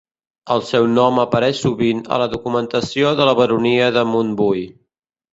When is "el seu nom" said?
0.53-1.19